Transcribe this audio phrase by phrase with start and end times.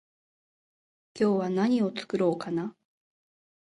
[1.13, 2.75] 今日は何を作ろうかな？